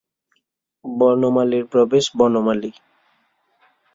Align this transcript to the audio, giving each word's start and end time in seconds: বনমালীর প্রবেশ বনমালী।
বনমালীর 0.85 1.65
প্রবেশ 1.65 2.05
বনমালী। 2.17 2.71